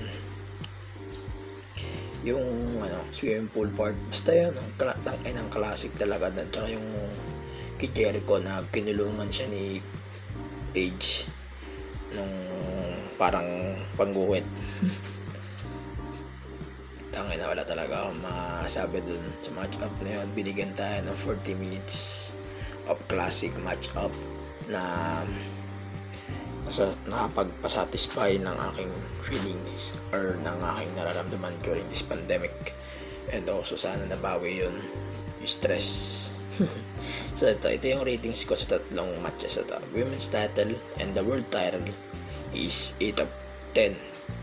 yung 2.22 2.42
ano, 2.78 3.02
swimming 3.11 3.50
pool 3.50 3.66
part. 3.74 3.98
Basta 4.11 4.30
yun, 4.30 4.54
ang 4.54 4.70
kla- 4.78 4.98
tangin 5.02 5.38
ng 5.38 5.50
classic 5.50 5.90
talaga. 5.98 6.30
At 6.30 6.54
saka 6.54 6.70
yung 6.70 6.87
kay 7.82 7.90
Jericho 7.90 8.38
na 8.38 8.62
kinulungan 8.70 9.26
siya 9.26 9.50
ni 9.50 9.82
Paige 10.70 11.26
nung 12.14 12.30
parang 13.18 13.74
pangguhit. 13.98 14.46
Tangin 17.12 17.42
na 17.42 17.50
wala 17.50 17.66
talaga 17.66 18.08
akong 18.08 18.22
masabi 18.24 19.04
dun 19.04 19.20
sa 19.44 19.52
match 19.58 19.76
up 19.82 19.92
na 20.00 20.22
yun. 20.22 20.26
Binigyan 20.32 20.72
tayo 20.72 21.02
ng 21.04 21.18
40 21.18 21.61
minutes 21.61 22.32
of 22.88 22.96
classic 23.11 23.52
match 23.61 23.92
up 23.98 24.14
na 24.70 24.80
nakapagpasatisfy 27.11 28.38
ng 28.38 28.57
aking 28.72 28.92
feelings 29.20 29.98
or 30.14 30.38
ng 30.40 30.59
aking 30.77 30.90
nararamdaman 30.94 31.55
during 31.66 31.85
this 31.90 32.03
pandemic. 32.03 32.55
And 33.33 33.48
also 33.48 33.75
sana 33.75 34.05
nabawi 34.07 34.62
yun 34.62 34.77
yung 35.42 35.51
stress. 35.51 35.88
So 37.33 37.48
ito, 37.48 37.64
ito 37.72 37.88
yung 37.88 38.05
ratings 38.05 38.44
ko 38.44 38.53
sa 38.53 38.77
tatlong 38.77 39.09
matches. 39.25 39.57
Ito 39.57 39.81
women's 39.96 40.29
title 40.29 40.77
and 41.01 41.16
the 41.16 41.25
world 41.25 41.48
title 41.48 41.83
is 42.53 42.94
8 43.01 43.25
of 43.25 43.31
10 43.72 43.96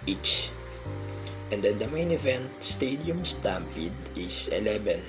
each. 0.09 0.49
And 1.53 1.61
then 1.61 1.77
the 1.77 1.85
main 1.93 2.09
event 2.09 2.49
stadium 2.65 3.21
stampede 3.29 3.93
is 4.17 4.49
11 4.49 5.05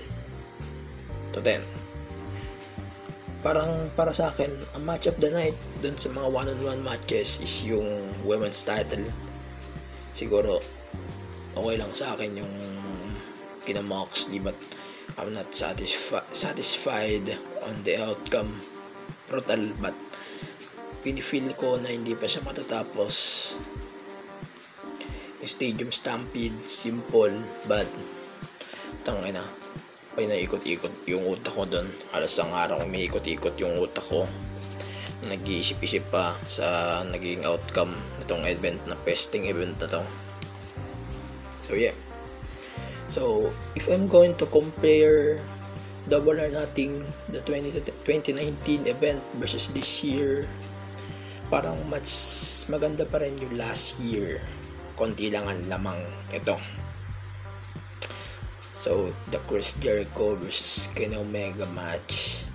to 1.32 1.40
10 1.40 1.64
parang 3.40 3.88
para 3.96 4.12
sa 4.12 4.28
akin, 4.28 4.52
ang 4.76 4.84
match 4.84 5.08
of 5.08 5.16
the 5.16 5.32
night 5.32 5.56
dun 5.80 5.96
sa 5.96 6.12
mga 6.12 6.28
one-on-one 6.28 6.84
matches 6.84 7.40
is 7.40 7.64
yung 7.64 7.88
women's 8.24 8.60
title. 8.60 9.04
Siguro, 10.12 10.60
okay 11.56 11.76
lang 11.80 11.92
sa 11.96 12.12
akin 12.12 12.36
yung 12.36 12.54
kina 13.64 13.84
Moxley 13.84 14.40
but 14.40 14.56
I'm 15.16 15.32
not 15.32 15.52
satisfi- 15.52 16.24
satisfied 16.32 17.32
on 17.64 17.80
the 17.84 18.00
outcome. 18.00 18.60
Brutal 19.28 19.72
but 19.80 19.96
pinifeel 21.00 21.52
ko 21.56 21.80
na 21.80 21.92
hindi 21.92 22.12
pa 22.12 22.28
siya 22.28 22.44
matatapos. 22.44 23.14
Yung 25.40 25.48
Stadium 25.48 25.88
Stampede, 25.88 26.60
simple 26.68 27.32
but 27.64 27.88
tangay 29.04 29.32
na 29.32 29.59
ay 30.20 30.28
naikot-ikot 30.28 31.08
yung 31.08 31.24
utak 31.24 31.56
ko 31.56 31.64
doon. 31.64 31.88
Halos 32.12 32.36
ang 32.36 32.52
araw 32.52 32.84
umiikot-ikot 32.84 33.56
yung 33.56 33.80
utak 33.80 34.04
ko. 34.04 34.28
Nag-iisip-isip 35.24 36.04
pa 36.12 36.36
sa 36.44 37.00
naging 37.08 37.48
outcome 37.48 37.96
nitong 38.20 38.44
event 38.44 38.80
na 38.84 38.96
pesting 39.04 39.48
event 39.48 39.76
na 39.80 39.88
to. 39.88 40.02
So 41.64 41.72
yeah. 41.76 41.96
So 43.08 43.48
if 43.72 43.88
I'm 43.88 44.06
going 44.06 44.36
to 44.38 44.46
compare 44.46 45.40
Double 46.08 46.36
or 46.36 46.48
Nothing 46.52 47.04
the 47.28 47.40
20, 47.44 47.76
2019 48.04 48.88
event 48.88 49.20
versus 49.36 49.72
this 49.72 50.04
year 50.04 50.48
parang 51.50 51.76
mas 51.90 52.62
maganda 52.70 53.02
pa 53.02 53.18
rin 53.18 53.34
yung 53.42 53.58
last 53.58 53.98
year. 53.98 54.38
Konti 54.94 55.34
lang 55.34 55.50
ang 55.50 55.60
lamang 55.66 55.98
ito. 56.30 56.54
So, 58.80 59.12
the 59.28 59.36
Chris 59.44 59.76
Jericho 59.76 60.40
versus 60.40 60.88
Kenny 60.96 61.12
Omega 61.12 61.68
match. 61.76 62.48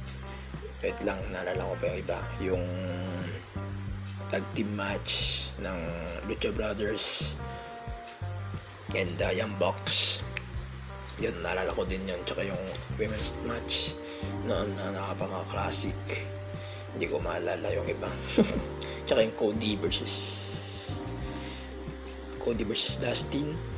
Wait 0.81 0.97
lang, 1.05 1.21
naalala 1.29 1.61
ko 1.61 1.73
pa 1.77 1.85
yung 1.85 2.01
iba. 2.01 2.19
Yung 2.41 2.65
tag 4.33 4.41
team 4.57 4.73
match 4.73 5.45
ng 5.61 5.77
Lucha 6.25 6.49
Brothers 6.49 7.37
and 8.97 9.05
the 9.21 9.37
Young 9.37 9.53
Bucks. 9.61 10.25
Yun, 11.21 11.37
naalala 11.45 11.69
ko 11.77 11.85
din 11.85 12.01
yun. 12.09 12.17
Tsaka 12.25 12.41
yung 12.41 12.63
women's 12.97 13.37
match 13.45 13.93
noon 14.49 14.73
na 14.81 14.97
nakapaka-classic. 14.97 16.25
Hindi 16.97 17.05
ko 17.05 17.21
maalala 17.21 17.69
yung 17.69 17.85
iba. 17.85 18.09
Tsaka 19.05 19.21
yung 19.21 19.37
Cody 19.37 19.77
versus 19.77 20.17
Cody 22.41 22.65
versus 22.65 22.97
Dustin 22.97 23.74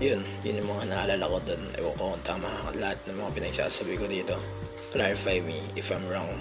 yun, 0.00 0.24
yun 0.40 0.64
yung 0.64 0.72
mga 0.72 0.88
naalala 0.88 1.28
ko 1.28 1.38
doon. 1.44 1.62
Ewan 1.76 1.94
ko 2.00 2.02
kung 2.16 2.24
tama 2.24 2.48
lahat 2.80 2.96
ng 3.04 3.20
mga 3.20 3.30
pinagsasabi 3.36 4.00
ko 4.00 4.08
dito. 4.08 4.34
Clarify 4.96 5.44
me 5.44 5.60
if 5.76 5.92
I'm 5.92 6.02
wrong. 6.08 6.32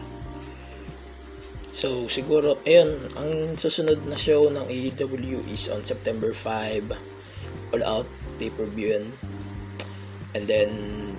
So, 1.69 2.09
siguro, 2.09 2.57
ayun, 2.65 2.97
ang 3.19 3.53
susunod 3.59 4.01
na 4.09 4.17
show 4.17 4.49
ng 4.49 4.65
AEW 4.65 5.45
is 5.51 5.69
on 5.69 5.85
September 5.85 6.33
5. 6.33 6.89
All 7.75 7.83
Out, 7.85 8.09
pay-per-view 8.41 8.97
yun. 8.97 9.05
And 10.33 10.49
then, 10.49 10.71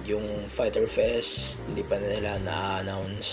yung 0.09 0.25
Fighter 0.51 0.91
Fest, 0.91 1.63
hindi 1.71 1.87
pa 1.87 2.03
nila 2.03 2.43
na-announce. 2.43 3.31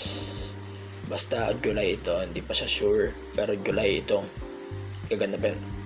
Basta 1.10 1.50
July 1.58 1.98
ito, 1.98 2.12
hindi 2.22 2.44
pa 2.44 2.54
siya 2.54 2.70
sure. 2.70 3.10
Pero 3.34 3.56
July 3.56 4.04
ito. 4.04 4.22
Gaganda 5.10 5.40
yun? 5.40 5.77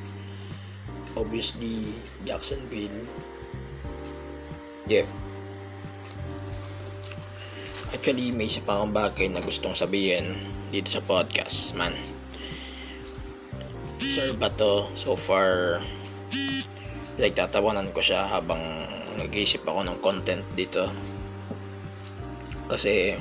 Obviously 1.16 1.92
Jacksonville. 2.24 3.04
Yeah. 4.88 5.08
Actually 7.92 8.32
may 8.32 8.48
isa 8.48 8.64
pa 8.64 8.80
akong 8.80 8.96
bagay 8.96 9.28
na 9.30 9.44
gustong 9.44 9.76
sabihin 9.76 10.36
dito 10.72 10.88
sa 10.88 11.04
podcast 11.04 11.76
man. 11.76 11.92
Sir. 14.02 14.34
Ba 14.40 14.50
to 14.58 14.90
so 14.98 15.14
far 15.14 15.78
like 17.20 17.36
tatawanan 17.36 17.92
ko 17.92 18.00
siya 18.00 18.26
habang 18.26 18.60
nag-iisip 19.20 19.62
ako 19.68 19.84
ng 19.84 19.98
content 20.00 20.42
dito. 20.56 20.88
Kasi 22.72 23.14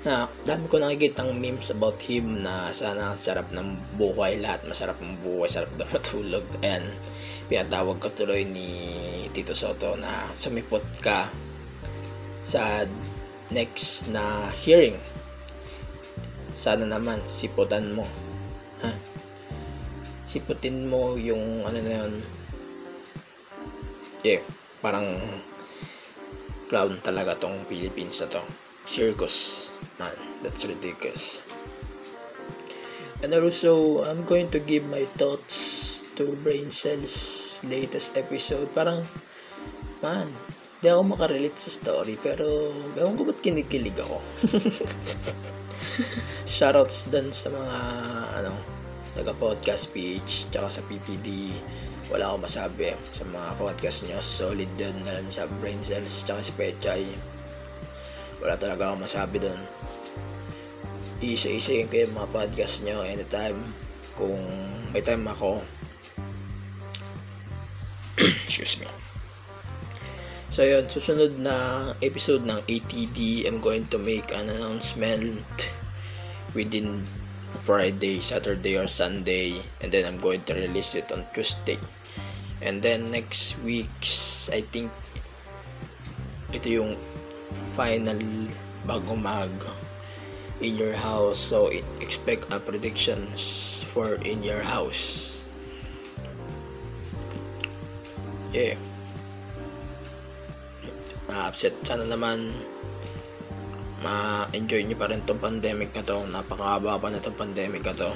na 0.00 0.24
dami 0.48 0.64
ko 0.68 0.80
nakikita 0.80 1.24
ng 1.28 1.36
memes 1.36 1.68
about 1.76 2.00
him 2.00 2.40
na 2.40 2.72
sana 2.72 3.12
sarap 3.12 3.52
ng 3.52 3.76
buhay 4.00 4.40
lahat 4.40 4.64
masarap 4.64 4.96
ng 5.04 5.20
buhay 5.20 5.48
sarap 5.48 5.70
na 5.76 5.84
matulog. 5.92 6.46
And 6.64 6.88
pinatawag 7.52 8.00
ko 8.00 8.08
tuloy 8.12 8.48
ni 8.48 8.68
Tito 9.34 9.52
Soto 9.52 9.94
na 10.00 10.30
sumipot 10.32 10.84
ka 11.04 11.28
sa 12.40 12.88
next 13.52 14.08
na 14.08 14.48
hearing. 14.64 14.96
Sana 16.56 16.88
naman 16.88 17.22
siputan 17.28 17.92
mo. 17.92 18.08
Ha? 18.82 18.90
Siputin 20.24 20.88
mo 20.88 21.14
yung 21.20 21.62
ano 21.68 21.78
na 21.78 21.92
yun. 22.04 22.14
Yeah 24.24 24.40
parang 24.80 25.20
clown 26.72 26.96
talaga 27.04 27.36
tong 27.36 27.68
Philippines 27.68 28.16
na 28.24 28.28
to 28.32 28.42
circus 28.90 29.70
man 30.02 30.10
that's 30.42 30.66
ridiculous. 30.66 31.46
And 33.22 33.30
also 33.36 34.02
I'm 34.02 34.26
going 34.26 34.50
to 34.50 34.58
give 34.58 34.82
my 34.90 35.06
thoughts 35.14 36.02
to 36.18 36.34
Brain 36.42 36.74
Cells 36.74 37.60
latest 37.68 38.18
episode. 38.18 38.66
Parang 38.74 39.06
man 40.02 40.26
di 40.80 40.88
ako 40.88 41.12
makarelate 41.12 41.60
sa 41.60 41.70
story 41.70 42.16
pero 42.16 42.72
ewan 42.96 43.14
ko 43.14 43.30
ba't 43.30 43.38
kinikilig 43.38 43.94
ako. 44.00 44.18
Shoutouts 46.50 47.14
dun 47.14 47.30
sa 47.30 47.52
mga 47.52 47.78
ano 48.42 48.52
taga 49.14 49.36
podcast 49.36 49.92
page 49.92 50.48
tsaka 50.48 50.66
sa 50.66 50.82
PPD 50.88 51.52
wala 52.10 52.32
akong 52.32 52.48
masabi 52.48 52.96
sa 53.14 53.22
mga 53.28 53.48
podcast 53.60 54.08
nyo. 54.08 54.18
Solid 54.18 54.70
dun 54.80 54.96
na 55.04 55.20
lang 55.20 55.28
sa 55.30 55.46
Brain 55.60 55.78
Cells 55.84 56.26
tsaka 56.26 56.40
si 56.42 56.52
Pechay 56.56 57.04
wala 58.40 58.56
talaga 58.56 58.90
akong 58.90 59.04
masabi 59.04 59.38
doon 59.38 59.60
isa-isayin 61.20 61.84
ko 61.92 62.00
yung 62.00 62.16
mga 62.16 62.32
podcast 62.32 62.80
nyo 62.88 63.04
anytime 63.04 63.60
kung 64.16 64.40
may 64.90 65.04
time 65.04 65.28
ako. 65.28 65.60
Excuse 68.48 68.80
me. 68.80 68.88
So 70.48 70.64
yun. 70.64 70.88
Susunod 70.88 71.36
na 71.38 71.54
episode 72.00 72.42
ng 72.48 72.64
ATD 72.64 73.44
I'm 73.44 73.60
going 73.60 73.84
to 73.92 74.00
make 74.00 74.32
an 74.32 74.48
announcement 74.48 75.44
within 76.56 77.04
Friday, 77.62 78.24
Saturday 78.24 78.80
or 78.80 78.88
Sunday 78.88 79.60
and 79.84 79.92
then 79.92 80.08
I'm 80.08 80.18
going 80.18 80.42
to 80.48 80.56
release 80.56 80.96
it 80.96 81.12
on 81.12 81.28
Tuesday. 81.36 81.78
And 82.64 82.80
then 82.80 83.12
next 83.12 83.60
week's 83.60 84.48
I 84.48 84.64
think 84.64 84.88
ito 86.50 86.82
yung 86.82 86.98
final 87.54 88.18
bago 88.86 89.14
mag 89.14 89.50
in 90.60 90.76
your 90.76 90.92
house. 90.92 91.38
So 91.40 91.72
expect 92.00 92.52
a 92.52 92.60
predictions 92.60 93.84
for 93.88 94.20
in 94.22 94.44
your 94.44 94.60
house. 94.60 95.40
Yeah. 98.52 98.74
Na-upset 101.30 101.74
sana 101.86 102.04
naman. 102.04 102.50
Ma-enjoy 104.00 104.88
nyo 104.88 104.96
pa 104.96 105.12
rin 105.12 105.22
tong 105.28 105.38
pandemic 105.38 105.92
na 105.92 106.02
to. 106.02 106.18
Napakahaba 106.32 106.98
pa 106.98 107.08
na 107.12 107.20
tong 107.20 107.36
pandemic 107.36 107.84
na 107.84 107.94
to. 107.94 108.10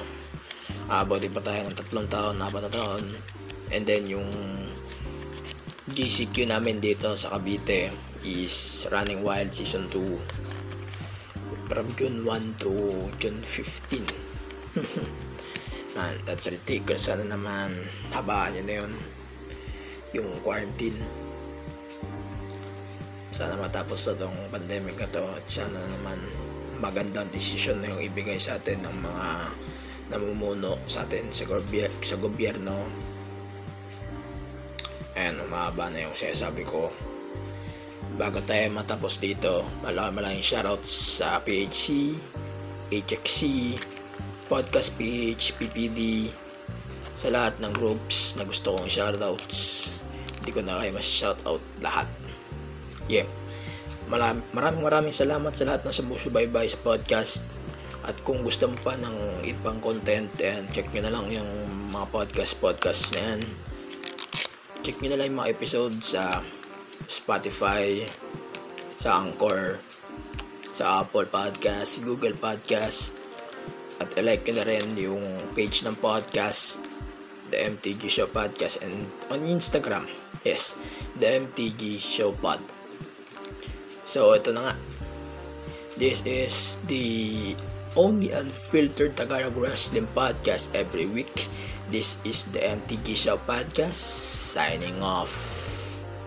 Aabot 0.89 1.21
pa 1.21 1.41
tayo 1.41 1.65
ng 1.65 1.77
tatlong 1.77 2.09
taon 2.09 2.35
na 2.37 2.49
na 2.49 2.69
taon. 2.69 3.03
And 3.73 3.83
then 3.87 4.05
yung 4.05 4.27
GCQ 5.85 6.49
namin 6.49 6.81
dito 6.81 7.13
sa 7.13 7.37
Cavite 7.37 7.93
is 8.25 8.89
Running 8.89 9.21
Wild 9.21 9.53
Season 9.53 9.85
2 9.93 11.69
from 11.69 11.85
June 11.93 12.25
1 12.25 12.57
to 12.57 12.73
June 13.21 13.37
15 13.45 14.01
man 15.93 16.17
that's 16.25 16.49
ridiculous. 16.49 17.05
Sana 17.05 17.21
naman 17.29 17.85
habaan 18.09 18.57
nyo 18.57 18.63
na 18.65 18.75
yun. 18.81 18.91
Yung 20.17 20.29
quarantine. 20.41 20.97
Sana 23.29 23.53
matapos 23.53 24.09
na 24.09 24.25
tong 24.25 24.37
pandemic 24.49 24.97
na 24.97 25.05
to 25.13 25.21
at 25.37 25.45
sana 25.45 25.77
naman 26.01 26.17
magandang 26.81 27.29
desisyon 27.29 27.85
na 27.85 27.93
yung 27.93 28.01
ibigay 28.01 28.41
sa 28.41 28.57
atin 28.57 28.81
ng 28.81 28.97
mga 29.05 29.27
namumuno 30.17 30.81
sa 30.89 31.05
atin 31.05 31.29
sa 31.29 32.17
gobyerno 32.17 32.89
Ayan, 35.15 35.39
umahaba 35.47 35.87
na 35.95 36.03
yung 36.03 36.11
sinasabi 36.11 36.67
ko. 36.67 36.91
Bago 38.19 38.43
tayo 38.43 38.67
matapos 38.75 39.23
dito, 39.23 39.63
malaking 39.79 40.15
malaking 40.19 40.43
shoutouts 40.43 40.91
sa 41.23 41.39
PHC, 41.39 42.15
HXC, 42.91 43.39
Podcast 44.51 44.99
PH, 44.99 45.55
PPD, 45.55 46.29
sa 47.15 47.31
lahat 47.31 47.55
ng 47.63 47.71
groups 47.71 48.35
na 48.35 48.43
gusto 48.43 48.75
kong 48.75 48.91
shoutouts. 48.91 49.57
Hindi 50.43 50.51
ko 50.51 50.59
na 50.61 50.83
kayo 50.83 50.91
mas-shoutout 50.91 51.63
lahat. 51.79 52.11
Yeah. 53.07 53.25
Maraming 54.11 54.83
maraming 54.83 55.15
salamat 55.15 55.55
sa 55.55 55.65
lahat 55.65 55.87
ng 55.87 55.95
sumusubaybay 55.95 56.67
sa 56.67 56.77
podcast. 56.83 57.47
At 58.05 58.19
kung 58.21 58.43
gusto 58.43 58.69
mo 58.69 58.77
pa 58.83 58.99
ng 58.99 59.47
ibang 59.47 59.79
content, 59.81 60.29
and 60.43 60.67
check 60.69 60.85
nyo 60.93 61.07
na 61.07 61.13
lang 61.15 61.25
yung 61.31 61.49
mga 61.89 62.05
podcast-podcast 62.13 63.15
na 63.17 63.21
yan 63.33 63.41
check 64.85 65.01
nyo 65.01 65.17
na 65.17 65.17
lang 65.17 65.33
yung 65.33 65.41
mga 65.41 65.57
episode 65.57 65.97
sa 65.97 66.45
Spotify, 67.09 68.05
sa 69.01 69.17
Anchor, 69.17 69.81
sa 70.69 71.01
Apple 71.01 71.25
Podcast, 71.25 72.05
Google 72.05 72.37
Podcast, 72.37 73.17
at 73.97 74.13
like 74.21 74.45
nyo 74.45 74.61
na 74.61 74.69
rin 74.69 74.85
yung 74.93 75.41
page 75.57 75.81
ng 75.81 75.97
podcast, 75.97 76.85
The 77.49 77.65
MTG 77.65 78.13
Show 78.13 78.29
Podcast, 78.29 78.85
and 78.85 79.09
on 79.33 79.41
Instagram, 79.49 80.05
yes, 80.45 80.77
The 81.17 81.41
MTG 81.41 81.97
Show 81.97 82.37
Pod. 82.37 82.61
So, 84.05 84.37
ito 84.37 84.53
na 84.53 84.69
nga. 84.69 84.75
This 85.97 86.21
is 86.29 86.77
the 86.85 87.57
only 87.95 88.31
unfiltered 88.31 89.15
Tagalog 89.15 89.55
Wrestling 89.57 90.07
podcast 90.15 90.75
every 90.75 91.05
week. 91.05 91.47
This 91.89 92.17
is 92.25 92.45
the 92.51 92.59
MTG 92.59 93.15
Show 93.15 93.37
podcast. 93.37 93.95
Signing 93.95 95.01
off. 95.01 95.31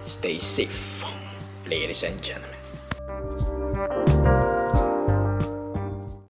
Stay 0.05 0.39
safe, 0.39 1.05
ladies 1.69 2.03
and 2.03 2.17
gentlemen. 2.23 3.58